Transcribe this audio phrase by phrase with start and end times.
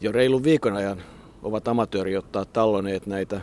[0.00, 1.02] jo reilun viikon ajan
[1.42, 1.64] ovat
[2.18, 3.40] ottaa talloneet näitä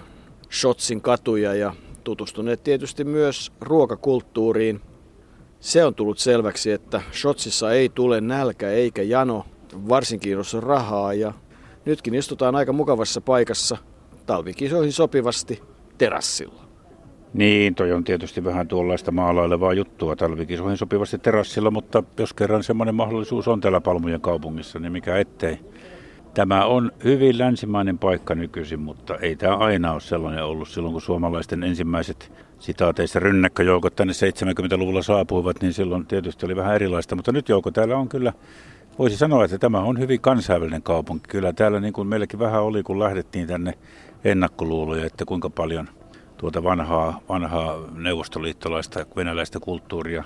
[0.51, 4.81] Shotsin katuja ja tutustuneet tietysti myös ruokakulttuuriin.
[5.59, 9.45] Se on tullut selväksi, että Shotsissa ei tule nälkä eikä jano,
[9.89, 11.33] varsinkin jos on rahaa ja
[11.85, 13.77] nytkin istutaan aika mukavassa paikassa
[14.25, 15.61] talvikisoihin sopivasti
[15.97, 16.65] terassilla.
[17.33, 22.95] Niin, toi on tietysti vähän tuollaista maalailevaa juttua talvikisoihin sopivasti terassilla, mutta jos kerran semmoinen
[22.95, 25.59] mahdollisuus on täällä Palmujen kaupungissa, niin mikä ettei.
[26.35, 31.01] Tämä on hyvin länsimainen paikka nykyisin, mutta ei tämä aina ole sellainen ollut silloin, kun
[31.01, 37.15] suomalaisten ensimmäiset sitaateissa rynnäkköjoukot tänne 70-luvulla saapuivat, niin silloin tietysti oli vähän erilaista.
[37.15, 38.33] Mutta nyt joukko täällä on kyllä,
[38.99, 41.29] voisi sanoa, että tämä on hyvin kansainvälinen kaupunki.
[41.29, 43.73] Kyllä täällä niin kuin meilläkin vähän oli, kun lähdettiin tänne
[44.23, 45.89] ennakkoluuloja, että kuinka paljon
[46.37, 50.23] tuota vanhaa, vanhaa neuvostoliittolaista venäläistä kulttuuria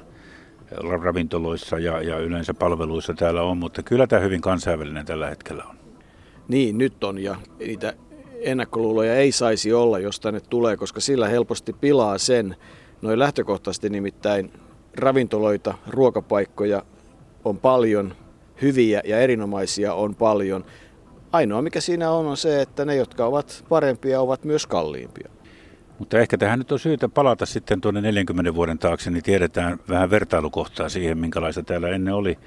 [1.03, 5.78] ravintoloissa ja, ja yleensä palveluissa täällä on, mutta kyllä tämä hyvin kansainvälinen tällä hetkellä on.
[6.49, 7.93] Niin, nyt on ja niitä
[8.41, 12.55] ennakkoluuloja ei saisi olla, jos tänne tulee, koska sillä helposti pilaa sen.
[13.01, 14.51] Noin lähtökohtaisesti nimittäin
[14.97, 16.83] ravintoloita, ruokapaikkoja
[17.45, 18.15] on paljon,
[18.61, 20.65] hyviä ja erinomaisia on paljon.
[21.31, 25.29] Ainoa mikä siinä on on se, että ne jotka ovat parempia ovat myös kalliimpia.
[25.99, 30.09] Mutta ehkä tähän nyt on syytä palata sitten tuonne 40 vuoden taakse, niin tiedetään vähän
[30.09, 32.37] vertailukohtaa siihen, minkälaista täällä ennen oli.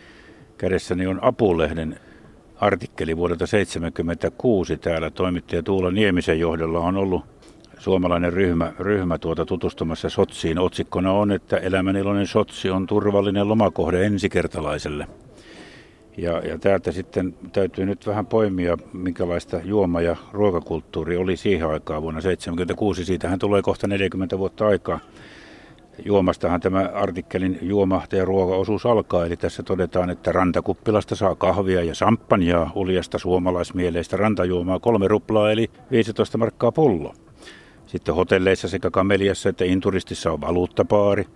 [0.58, 2.00] Kädessäni on Apulehden
[2.62, 7.24] artikkeli vuodelta 1976 täällä toimittaja Tuula Niemisen johdolla on ollut
[7.78, 10.58] suomalainen ryhmä, ryhmä tuota tutustumassa Sotsiin.
[10.58, 15.06] Otsikkona on, että elämäniloinen Sotsi on turvallinen lomakohde ensikertalaiselle.
[16.16, 22.02] Ja, ja täältä sitten täytyy nyt vähän poimia, minkälaista juoma- ja ruokakulttuuri oli siihen aikaan
[22.02, 23.04] vuonna 1976.
[23.04, 25.00] Siitähän tulee kohta 40 vuotta aikaa.
[26.04, 31.94] Juomastahan tämä artikkelin juoma- ja ruokaosuus alkaa, eli tässä todetaan, että rantakuppilasta saa kahvia ja
[31.94, 37.14] samppanjaa uljasta suomalaismieleistä rantajuomaa kolme ruplaa, eli 15 markkaa pullo.
[37.86, 41.26] Sitten hotelleissa sekä kameliassa että inturistissa on valuuttapaari,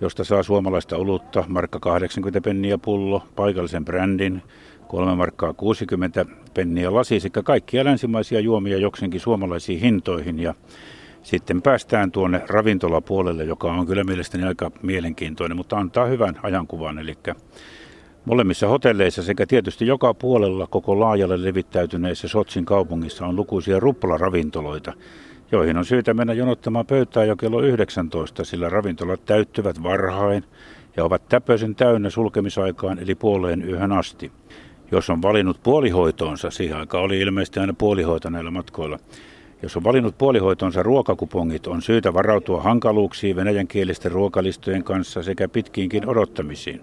[0.00, 4.42] josta saa suomalaista olutta, markka 80 penniä pullo, paikallisen brändin,
[4.88, 10.38] 3 markkaa 60 penniä lasi sekä kaikkia länsimaisia juomia jokseenkin suomalaisiin hintoihin.
[10.38, 10.54] Ja
[11.22, 16.98] sitten päästään tuonne ravintolapuolelle, joka on kyllä mielestäni aika mielenkiintoinen, mutta antaa hyvän ajankuvan.
[16.98, 17.14] Eli
[18.24, 24.92] molemmissa hotelleissa sekä tietysti joka puolella koko laajalle levittäytyneessä Sotsin kaupungissa on lukuisia ruplaravintoloita,
[25.52, 30.44] joihin on syytä mennä jonottamaan pöytää jo kello 19, sillä ravintolat täyttyvät varhain
[30.96, 34.32] ja ovat täpöisen täynnä sulkemisaikaan eli puoleen yhden asti.
[34.90, 38.98] Jos on valinnut puolihoitoonsa, siihen aikaan oli ilmeisesti aina puolihoito näillä matkoilla,
[39.62, 46.80] jos on valinnut puolihoitonsa ruokakupongit, on syytä varautua hankaluuksiin venäjänkielisten ruokalistojen kanssa sekä pitkiinkin odottamisiin.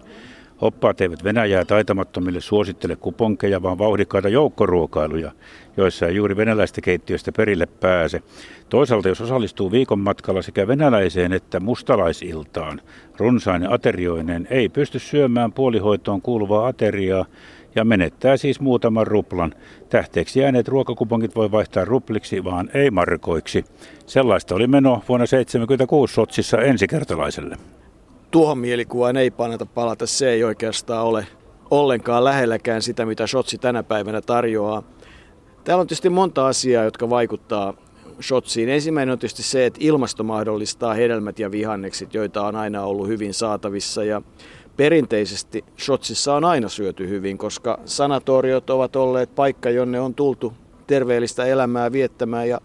[0.62, 5.32] Oppaat eivät Venäjää taitamattomille suosittele kuponkeja, vaan vauhdikkaita joukkoruokailuja,
[5.78, 8.22] joissa ei juuri venäläistä keittiöstä perille pääse.
[8.70, 12.82] Toisaalta jos osallistuu viikon matkalla sekä venäläiseen että mustalaisiltaan,
[13.18, 17.26] runsainen aterioinen ei pysty syömään puolihoitoon kuuluvaa ateriaa,
[17.76, 19.54] ja menettää siis muutaman ruplan.
[19.90, 23.66] Tähteeksi jääneet ruokakupongit voi vaihtaa rupliksi, vaan ei markoiksi.
[24.06, 27.58] Sellaista oli meno vuonna 1976 Sotsissa ensikertalaiselle.
[28.32, 31.28] Tuohon mielikuvaan ei paneta palata, se ei oikeastaan ole
[31.72, 34.84] ollenkaan lähelläkään sitä, mitä Shotsi tänä päivänä tarjoaa.
[35.64, 37.74] Täällä on tietysti monta asiaa, jotka vaikuttaa
[38.22, 38.70] Shotsiin.
[38.70, 43.34] Ensimmäinen on tietysti se, että ilmasto mahdollistaa hedelmät ja vihannekset, joita on aina ollut hyvin
[43.34, 44.04] saatavissa.
[44.04, 44.22] Ja
[44.80, 50.54] perinteisesti Shotsissa on aina syöty hyvin, koska sanatoriot ovat olleet paikka, jonne on tultu
[50.88, 52.62] terveellistä elämää viettämään ja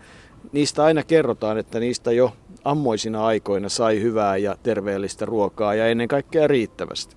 [0.53, 2.33] niistä aina kerrotaan, että niistä jo
[2.65, 7.17] ammoisina aikoina sai hyvää ja terveellistä ruokaa ja ennen kaikkea riittävästi.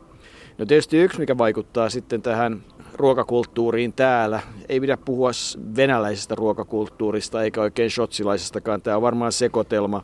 [0.57, 5.31] No tietysti yksi, mikä vaikuttaa sitten tähän ruokakulttuuriin täällä, ei pidä puhua
[5.75, 8.81] venäläisestä ruokakulttuurista eikä oikein shotsilaisestakaan.
[8.81, 10.03] Tämä on varmaan sekoitelma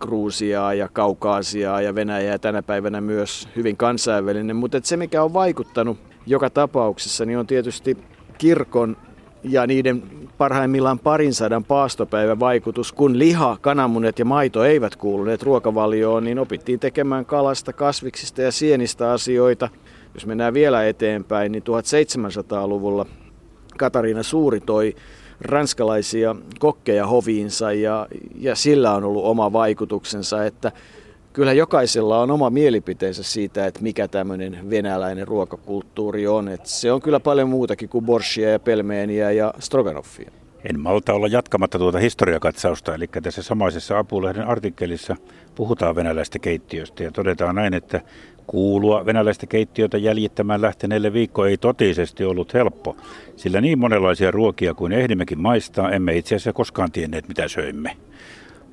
[0.00, 4.56] Gruusiaa ja Kaukaasiaa ja Venäjää tänä päivänä myös hyvin kansainvälinen.
[4.56, 7.96] Mutta se, mikä on vaikuttanut joka tapauksessa, niin on tietysti
[8.38, 8.96] kirkon
[9.44, 10.02] ja niiden
[10.38, 16.80] parhaimmillaan parin sadan paastopäivän vaikutus, kun liha, kananmunet ja maito eivät kuuluneet ruokavalioon, niin opittiin
[16.80, 19.68] tekemään kalasta, kasviksista ja sienistä asioita.
[20.14, 23.06] Jos mennään vielä eteenpäin, niin 1700-luvulla
[23.78, 24.94] Katariina Suuri toi
[25.40, 28.06] ranskalaisia kokkeja hoviinsa ja,
[28.38, 30.72] ja sillä on ollut oma vaikutuksensa, että
[31.32, 36.48] kyllä jokaisella on oma mielipiteensä siitä, että mikä tämmöinen venäläinen ruokakulttuuri on.
[36.48, 40.30] Että se on kyllä paljon muutakin kuin borshia ja pelmeeniä ja stroganoffia.
[40.70, 45.16] En malta olla jatkamatta tuota historiakatsausta, eli tässä samaisessa Apulehden artikkelissa
[45.54, 48.00] puhutaan venäläistä keittiöstä ja todetaan näin, että
[48.46, 52.96] kuulua venäläistä keittiötä jäljittämään lähteneelle viikko ei totisesti ollut helppo,
[53.36, 57.96] sillä niin monenlaisia ruokia kuin ehdimmekin maistaa, emme itse asiassa koskaan tienneet mitä söimme.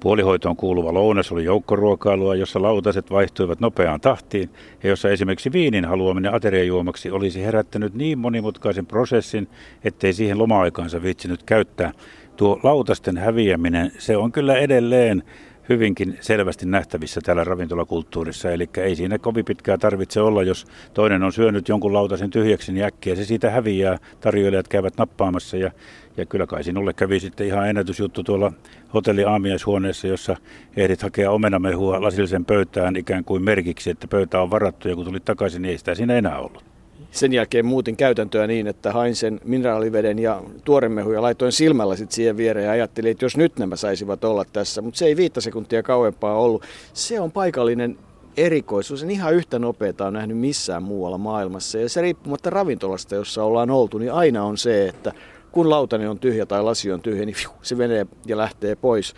[0.03, 4.49] Puolihoitoon kuuluva lounas oli joukkoruokailua, jossa lautaset vaihtuivat nopeaan tahtiin
[4.83, 9.47] ja jossa esimerkiksi viinin haluaminen ateriajuomaksi olisi herättänyt niin monimutkaisen prosessin,
[9.83, 11.91] ettei siihen loma-aikaansa viitsinyt käyttää.
[12.35, 15.23] Tuo lautasten häviäminen, se on kyllä edelleen
[15.69, 18.51] hyvinkin selvästi nähtävissä täällä ravintolakulttuurissa.
[18.51, 22.85] Eli ei siinä kovin pitkää tarvitse olla, jos toinen on syönyt jonkun lautasen tyhjäksi, niin
[22.85, 23.97] äkkiä se siitä häviää.
[24.21, 25.71] Tarjoilijat käyvät nappaamassa ja,
[26.17, 28.53] ja kyllä kai sinulle kävi sitten ihan ennätysjuttu tuolla
[28.93, 30.37] hotelli aamiaishuoneessa, jossa
[30.77, 35.25] ehdit hakea omenamehua lasillisen pöytään ikään kuin merkiksi, että pöytä on varattu ja kun tulit
[35.25, 36.72] takaisin, niin ei sitä siinä enää ollut.
[37.13, 42.15] Sen jälkeen muutin käytäntöä niin, että hain sen mineraaliveden ja tuoremehu ja laitoin silmällä sitten
[42.15, 45.41] siihen viereen ja ajattelin, että jos nyt nämä saisivat olla tässä, mutta se ei viittä
[45.41, 46.63] sekuntia kauempaa ollut.
[46.93, 47.97] Se on paikallinen
[48.37, 48.99] erikoisuus.
[48.99, 51.77] Sen ihan yhtä nopeata on nähnyt missään muualla maailmassa.
[51.77, 55.11] Ja se riippumatta ravintolasta, jossa ollaan oltu, niin aina on se, että
[55.51, 59.13] kun lautani on tyhjä tai lasi on tyhjä, niin se menee ja lähtee pois.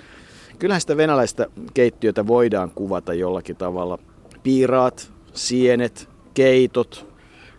[0.60, 4.00] Kyllähän sitä venäläistä keittiötä voidaan kuvata jollakin tavalla.
[4.44, 7.15] Piiraat, sienet, keitot,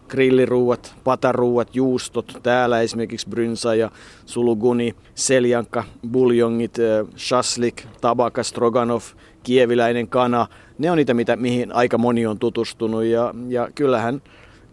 [0.08, 2.38] grilliruuat, pataruuat, juustot.
[2.42, 3.90] Täällä esimerkiksi brynsa ja
[4.26, 6.76] suluguni, seljanka, buljongit,
[7.16, 9.02] shaslik, tabaka, stroganov,
[9.42, 10.46] kieviläinen kana.
[10.78, 14.22] Ne on niitä, mitä, mihin aika moni on tutustunut ja, ja kyllähän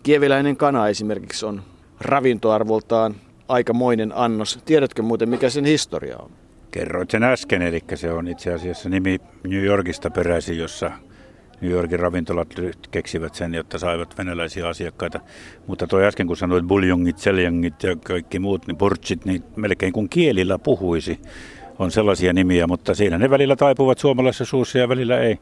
[0.03, 1.61] kieviläinen kana esimerkiksi on
[2.01, 3.15] ravintoarvoltaan
[3.47, 4.59] aikamoinen annos.
[4.65, 6.31] Tiedätkö muuten, mikä sen historia on?
[6.71, 10.91] Kerroit sen äsken, eli se on itse asiassa nimi New Yorkista peräisin, jossa
[11.63, 12.47] New Yorkin ravintolat
[12.91, 15.19] keksivät sen, jotta saivat venäläisiä asiakkaita.
[15.67, 20.09] Mutta tuo äsken, kun sanoit buljongit, seljangit ja kaikki muut, niin portsit, niin melkein kuin
[20.09, 21.19] kielillä puhuisi.
[21.79, 25.39] On sellaisia nimiä, mutta siinä ne välillä taipuvat suomalaisessa suussa ja välillä ei.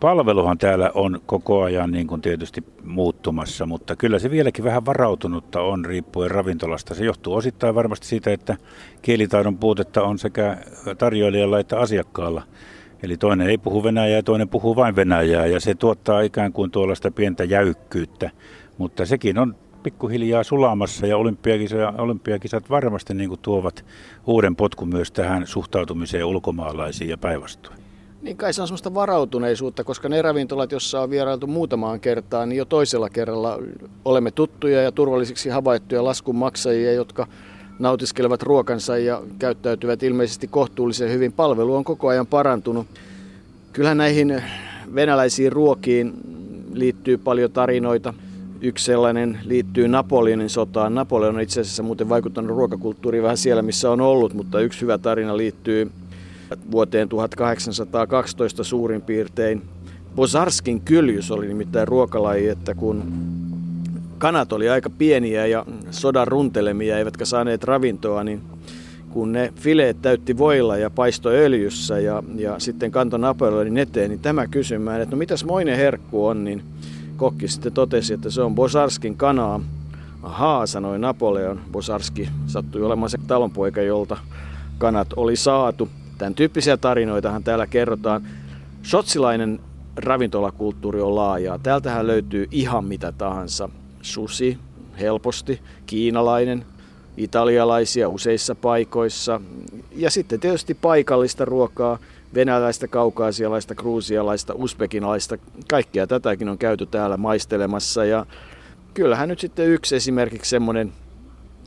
[0.00, 5.60] Palveluhan täällä on koko ajan niin kuin tietysti muuttumassa, mutta kyllä se vieläkin vähän varautunutta
[5.60, 6.94] on riippuen ravintolasta.
[6.94, 8.56] Se johtuu osittain varmasti siitä, että
[9.02, 10.56] kielitaidon puutetta on sekä
[10.98, 12.42] tarjoilijalla että asiakkaalla.
[13.04, 16.70] Eli toinen ei puhu venäjää ja toinen puhuu vain venäjää ja se tuottaa ikään kuin
[16.70, 18.30] tuollaista pientä jäykkyyttä.
[18.78, 23.84] Mutta sekin on pikkuhiljaa sulamassa ja olympiakisat, olympiakisat varmasti niin kuin tuovat
[24.26, 27.78] uuden potkun myös tähän suhtautumiseen ulkomaalaisiin ja päinvastoin.
[28.22, 32.58] Niin kai se on semmoista varautuneisuutta, koska ne ravintolat, joissa on vierailtu muutamaan kertaan, niin
[32.58, 33.58] jo toisella kerralla
[34.04, 37.26] olemme tuttuja ja turvallisiksi havaittuja laskunmaksajia, jotka
[37.78, 41.32] nautiskelevat ruokansa ja käyttäytyvät ilmeisesti kohtuullisen hyvin.
[41.32, 42.86] Palvelu on koko ajan parantunut.
[43.72, 44.42] Kyllähän näihin
[44.94, 46.12] venäläisiin ruokiin
[46.72, 48.14] liittyy paljon tarinoita.
[48.60, 50.94] Yksi sellainen liittyy Napoleonin sotaan.
[50.94, 54.98] Napoleon on itse asiassa muuten vaikuttanut ruokakulttuuriin vähän siellä, missä on ollut, mutta yksi hyvä
[54.98, 55.90] tarina liittyy
[56.70, 59.62] vuoteen 1812 suurin piirtein.
[60.16, 63.04] Bozarskin kyljys oli nimittäin ruokalaji, että kun
[64.24, 68.42] kanat oli aika pieniä ja sodan runtelemia, eivätkä saaneet ravintoa, niin
[69.10, 74.20] kun ne fileet täytti voilla ja paisto öljyssä ja, ja sitten kanto Napoleonin eteen, niin
[74.20, 76.62] tämä kysymään, että no mitäs moinen herkku on, niin
[77.16, 79.60] kokki sitten totesi, että se on Bosarskin kanaa.
[80.22, 81.60] Ahaa, sanoi Napoleon.
[81.72, 84.16] Bosarski sattui olemaan se talonpoika, jolta
[84.78, 85.88] kanat oli saatu.
[86.18, 88.22] Tämän tyyppisiä tarinoitahan täällä kerrotaan.
[88.84, 89.60] Shotsilainen
[89.96, 91.58] ravintolakulttuuri on laajaa.
[91.58, 93.68] Täältähän löytyy ihan mitä tahansa.
[94.04, 94.58] Susi,
[95.00, 96.64] helposti, kiinalainen,
[97.16, 99.40] italialaisia useissa paikoissa.
[99.96, 101.98] Ja sitten tietysti paikallista ruokaa,
[102.34, 105.38] venäläistä, kaukaasialaista, gruusialaista, uspekinalaista.
[105.68, 108.04] Kaikkea tätäkin on käyty täällä maistelemassa.
[108.04, 108.26] Ja
[108.94, 110.92] kyllähän nyt sitten yksi esimerkiksi semmoinen,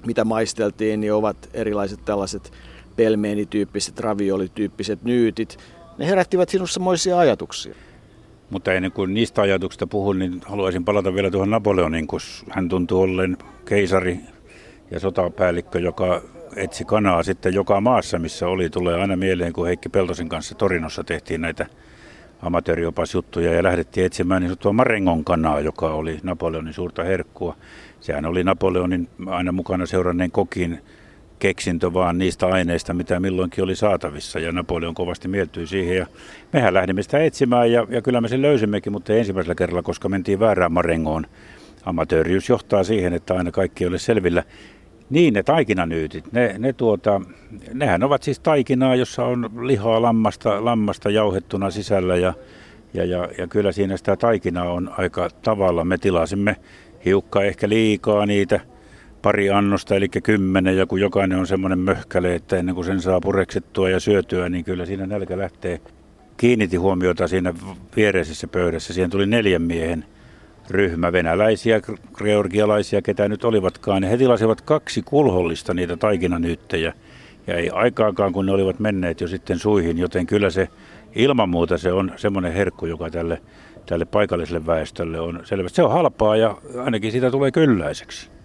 [0.06, 2.52] mitä maisteltiin, niin ovat erilaiset tällaiset
[2.96, 5.58] pelmeenityyppiset, raviolityyppiset nyytit,
[5.98, 7.76] ne herättivät sinussa moisia ajatuksia.
[8.50, 13.02] Mutta ennen kuin niistä ajatuksista puhun, niin haluaisin palata vielä tuohon Napoleonin, kun hän tuntuu
[13.02, 14.20] ollen keisari
[14.92, 16.22] ja sotapäällikkö, joka
[16.56, 18.70] etsi kanaa sitten joka maassa, missä oli.
[18.70, 21.66] Tulee aina mieleen, kun Heikki Peltosen kanssa Torinossa tehtiin näitä
[22.42, 27.56] amatööriopasjuttuja ja lähdettiin etsimään niin sanottua Marengon kanaa, joka oli Napoleonin suurta herkkua.
[28.00, 30.82] Sehän oli Napoleonin aina mukana seuranneen kokin
[31.40, 34.40] keksintö vaan niistä aineista, mitä milloinkin oli saatavissa.
[34.40, 35.98] Ja Napoleon kovasti mieltyi siihen.
[35.98, 36.08] Ja
[36.54, 40.40] mehän lähdimme sitä etsimään ja, ja kyllä me sen löysimmekin, mutta ensimmäisellä kerralla, koska mentiin
[40.40, 41.26] väärään marengoon.
[41.86, 44.44] Amatööriys johtaa siihen, että aina kaikki ei ole selvillä.
[45.10, 47.22] Niin, ne taikinanyytit, ne, ne tuota,
[47.74, 52.34] nehän ovat siis taikinaa, jossa on lihaa lammasta, lammasta jauhettuna sisällä ja,
[52.94, 55.86] ja, ja, ja kyllä siinä sitä taikinaa on aika tavalla.
[55.86, 56.56] Me tilasimme
[57.06, 58.60] hiukka ehkä liikaa niitä
[59.22, 63.22] pari annosta, eli kymmenen, ja kun jokainen on semmoinen möhkäle, että ennen kuin sen saa
[63.22, 65.82] pureksettua ja syötyä, niin kyllä siinä nälkä lähtee.
[66.38, 67.54] Kiinnitti huomiota siinä
[67.96, 68.94] viereisessä pöydässä.
[68.94, 70.06] Siihen tuli neljän miehen
[70.70, 71.82] ryhmä, venäläisiä,
[72.16, 74.04] georgialaisia, ketä nyt olivatkaan.
[74.04, 76.94] Ja he tilasivat kaksi kulhollista niitä taikinanyyttejä.
[77.48, 80.68] Ja ei aikaakaan, kun ne olivat menneet jo sitten suihin, joten kyllä se
[81.16, 83.42] ilman muuta se on semmoinen herkku, joka tälle,
[83.86, 85.76] tälle paikalliselle väestölle on selvästi.
[85.76, 88.37] Se on halpaa ja ainakin siitä tulee kylläiseksi.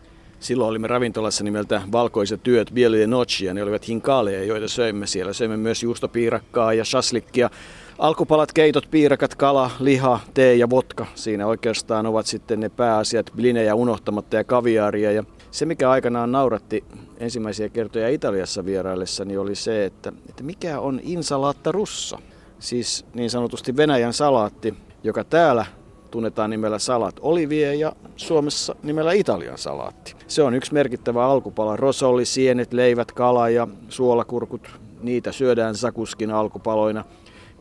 [0.42, 5.32] Silloin olimme ravintolassa nimeltä Valkoiset työt, Bieluje Nochi, ja ne olivat hinkaaleja, joita söimme siellä.
[5.32, 7.50] Söimme myös juustopiirakkaa ja shaslikkia.
[7.99, 11.06] Alkupalat, keitot, piirakat, kala, liha, tee ja vodka.
[11.14, 15.12] Siinä oikeastaan ovat sitten ne pääasiat, blinejä unohtamatta ja kaviaaria.
[15.12, 16.84] Ja se, mikä aikanaan nauratti
[17.18, 22.18] ensimmäisiä kertoja Italiassa vieraillessani, oli se, että, että mikä on insalatta russa.
[22.58, 25.66] Siis niin sanotusti Venäjän salaatti, joka täällä
[26.12, 30.14] tunnetaan nimellä salat olivie ja Suomessa nimellä Italian salaatti.
[30.28, 31.76] Se on yksi merkittävä alkupala.
[31.76, 34.69] Rosolli, sienet, leivät, kala ja suolakurkut,
[35.02, 37.04] niitä syödään sakuskin alkupaloina.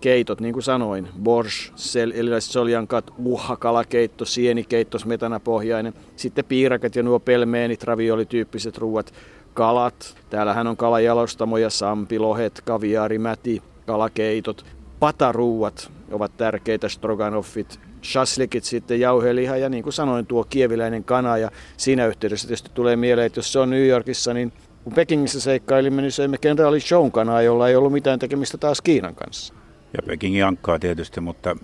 [0.02, 5.94] Keitot, niin kuin sanoin, borsch, sel, eli soljankat, uhakalakeitto, sienikeitto, smetanapohjainen.
[6.16, 9.14] Sitten piirakat ja nuo pelmeenit, raviolityyppiset ruuat,
[9.54, 10.18] kalat.
[10.30, 14.66] Täällähän on kalajalostamoja, sampilohet, kaviaari, mäti, kalakeitot.
[15.00, 21.52] Pataruuat ovat tärkeitä, stroganoffit, shaslikit sitten, jauheliha ja niin kuin sanoin tuo kieviläinen kana ja
[21.78, 24.54] siinä yhteydessä tietysti tulee mieleen, että jos se on New Yorkissa, niin
[24.84, 29.16] kun Pekingissä seikkailimme, niin söimme kenraali Shown kanaa, jolla ei ollut mitään tekemistä taas Kiinan
[29.16, 29.54] kanssa.
[29.98, 31.56] Ja Pekingin ankkaa tietysti, mutta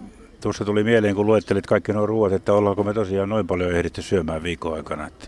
[0.42, 4.02] tuossa tuli mieleen, kun luettelit kaikki nuo ruoat, että ollaanko me tosiaan noin paljon ehditty
[4.02, 5.08] syömään viikon aikana.
[5.08, 5.28] Että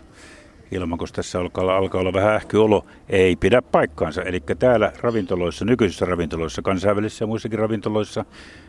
[0.70, 4.22] ilman, kun tässä alkaa, alkaa olla vähän ähkyolo, ei pidä paikkaansa.
[4.22, 8.24] Eli täällä ravintoloissa, nykyisissä ravintoloissa, kansainvälisissä ja muissakin ravintoloissa,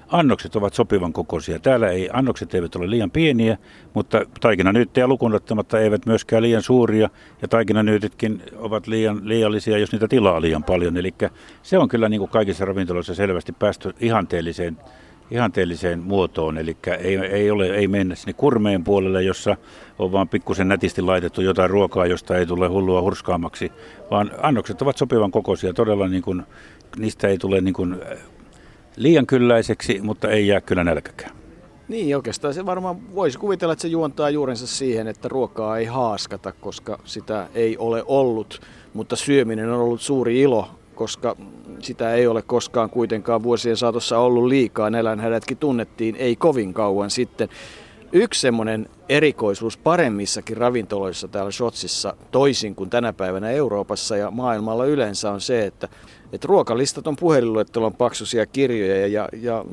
[0.07, 1.59] annokset ovat sopivan kokoisia.
[1.59, 3.57] Täällä ei, annokset eivät ole liian pieniä,
[3.93, 7.09] mutta taikinanyyttejä lukunottamatta eivät myöskään liian suuria.
[7.41, 10.97] Ja taikinanyytitkin ovat liian, liiallisia, jos niitä tilaa liian paljon.
[10.97, 11.13] Eli
[11.63, 14.77] se on kyllä niin kuin kaikissa ravintoloissa selvästi päästy ihanteelliseen
[15.31, 19.57] ihanteelliseen muotoon, eli ei, ei, ole, ei mennä sinne kurmeen puolelle, jossa
[19.99, 23.71] on vaan pikkusen nätisti laitettu jotain ruokaa, josta ei tule hullua hurskaamaksi,
[24.11, 26.43] vaan annokset ovat sopivan kokoisia, todella niin kuin,
[26.97, 27.95] niistä ei tule niin kuin
[28.95, 31.35] liian kylläiseksi, mutta ei jää kyllä nälkäkään.
[31.87, 36.51] Niin, oikeastaan se varmaan voisi kuvitella, että se juontaa juurensa siihen, että ruokaa ei haaskata,
[36.51, 38.61] koska sitä ei ole ollut,
[38.93, 41.35] mutta syöminen on ollut suuri ilo, koska
[41.83, 44.89] sitä ei ole koskaan kuitenkaan vuosien saatossa ollut liikaa.
[44.89, 47.49] Nälänhädätkin tunnettiin ei kovin kauan sitten.
[48.13, 55.31] Yksi semmoinen erikoisuus paremmissakin ravintoloissa täällä Shotsissa, toisin kuin tänä päivänä Euroopassa ja maailmalla yleensä,
[55.31, 55.87] on se, että,
[56.33, 59.65] että ruokalistat on puhelinluettelon paksuisia kirjoja ja, ja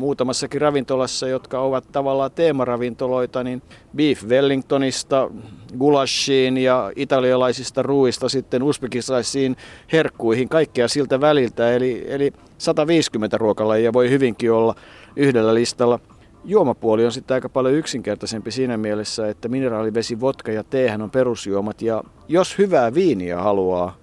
[0.00, 3.62] muutamassakin ravintolassa, jotka ovat tavallaan teemaravintoloita, niin
[3.96, 5.30] Beef Wellingtonista,
[5.78, 9.56] gulashiin ja italialaisista ruuista sitten usbekislaisiin
[9.92, 11.72] herkkuihin, kaikkea siltä väliltä.
[11.72, 14.74] Eli, eli 150 ruokalajia voi hyvinkin olla
[15.16, 15.98] yhdellä listalla.
[16.44, 21.82] Juomapuoli on sitten aika paljon yksinkertaisempi siinä mielessä, että mineraalivesi, vodka ja teehän on perusjuomat.
[21.82, 23.96] Ja jos hyvää viiniä haluaa,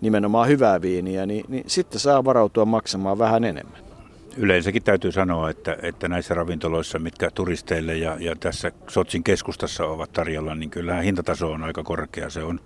[0.00, 3.91] nimenomaan hyvää viiniä, niin, niin sitten saa varautua maksamaan vähän enemmän.
[4.36, 10.12] Yleensäkin täytyy sanoa, että, että näissä ravintoloissa, mitkä turisteille ja, ja tässä Sotsin keskustassa ovat
[10.12, 12.30] tarjolla, niin kyllähän hintataso on aika korkea.
[12.30, 12.60] Se on,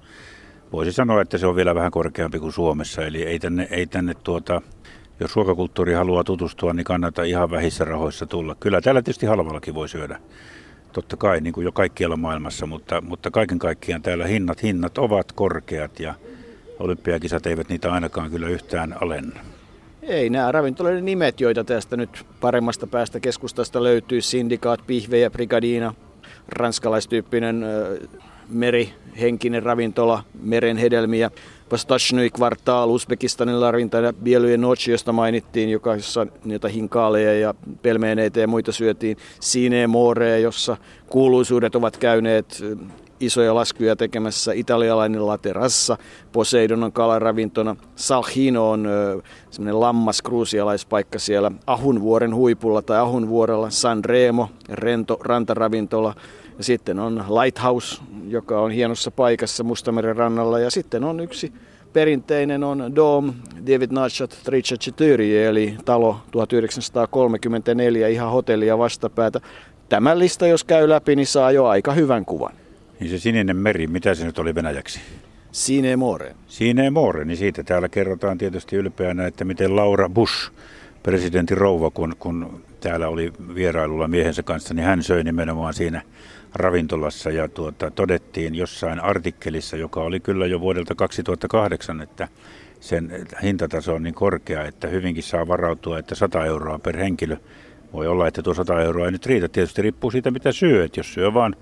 [0.73, 3.03] voisi sanoa, että se on vielä vähän korkeampi kuin Suomessa.
[3.03, 4.63] Eli ei tänne, ei tänne tuota,
[5.21, 8.55] jos ruokakulttuuri haluaa tutustua, niin kannattaa ihan vähissä rahoissa tulla.
[8.55, 10.19] Kyllä täällä tietysti halvallakin voi syödä,
[10.93, 15.33] totta kai, niin kuin jo kaikkialla maailmassa, mutta, mutta kaiken kaikkiaan täällä hinnat, hinnat ovat
[15.33, 16.15] korkeat ja
[16.79, 19.41] olympiakisat eivät niitä ainakaan kyllä yhtään alenna.
[20.07, 25.95] Ei, nämä ravintoloiden nimet, joita tästä nyt paremmasta päästä keskustasta löytyy, Syndikaat, Pihve ja Brigadina,
[26.49, 27.67] ranskalaistyyppinen
[28.49, 31.31] merihenkinen ravintola, meren hedelmiä,
[31.69, 38.41] Pastachnyi kvartaal, Uzbekistanin larinta ja Bielujen Nochi, josta mainittiin, joka, jossa niitä hinkaaleja ja pelmeeneitä
[38.41, 39.17] ja muita syötiin.
[39.41, 42.65] Sine More, jossa kuuluisuudet ovat käyneet
[43.21, 45.99] isoja laskuja tekemässä italialainen La Terrassa,
[46.33, 48.89] Poseidon on kalaravintona, Salhino on
[49.51, 56.15] semmoinen lammas kruusialaispaikka siellä Ahunvuoren huipulla tai Ahunvuorella, San Remo, rento rantaravintola,
[56.59, 60.59] ja sitten on Lighthouse, joka on hienossa paikassa Mustameren rannalla.
[60.59, 61.53] Ja sitten on yksi
[61.93, 63.35] perinteinen on Dom
[63.67, 69.41] David Nachat Tricciaturi, eli talo 1934, ihan hotellia vastapäätä.
[69.89, 72.66] Tämä lista, jos käy läpi, niin saa jo aika hyvän kuvan.
[73.01, 75.01] Niin se sininen meri, mitä se nyt oli venäjäksi?
[75.53, 76.35] Sine More.
[76.47, 80.53] Sine More, niin siitä täällä kerrotaan tietysti ylpeänä, että miten Laura Bush,
[81.03, 86.03] presidentin rouva, kun, kun täällä oli vierailulla miehensä kanssa, niin hän söi nimenomaan siinä
[86.55, 92.29] ravintolassa ja tuota, todettiin jossain artikkelissa, joka oli kyllä jo vuodelta 2008, että
[92.81, 97.37] sen hintataso on niin korkea, että hyvinkin saa varautua, että 100 euroa per henkilö.
[97.93, 99.49] Voi olla, että tuo 100 euroa ei nyt riitä.
[99.49, 100.85] Tietysti riippuu siitä, mitä syö.
[100.85, 101.57] Että jos syö vaan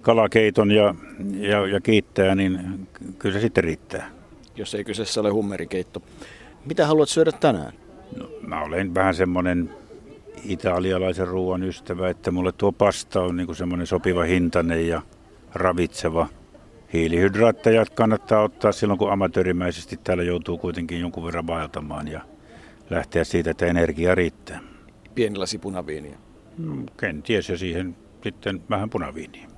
[0.00, 0.94] kalakeiton ja,
[1.34, 2.60] ja, ja kiittää, niin
[3.18, 4.10] kyllä se sitten riittää.
[4.56, 6.02] Jos ei kyseessä ole hummerikeitto.
[6.66, 7.72] Mitä haluat syödä tänään?
[8.16, 9.70] No, mä olen vähän semmoinen
[10.44, 15.02] italialaisen ruoan ystävä, että mulle tuo pasta on niin semmoinen sopiva hintainen ja
[15.54, 16.28] ravitseva.
[16.92, 22.20] Hiilihydraatteja kannattaa ottaa silloin, kun amatöörimäisesti täällä joutuu kuitenkin jonkun verran vaeltamaan ja
[22.90, 24.60] lähteä siitä, että energia riittää.
[25.14, 26.18] Pienellä punaviiniä.
[26.58, 29.49] Mm, kenties ja siihen sitten vähän punaviiniä.